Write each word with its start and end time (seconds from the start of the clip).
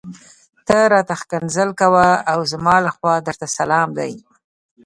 ته 0.67 0.77
راته 0.93 1.13
ښکنځل 1.21 1.69
کوه 1.81 2.05
او 2.31 2.39
زما 2.51 2.75
لخوا 2.87 3.15
درته 3.27 3.45
سلام 3.57 3.89
دی. 3.97 4.13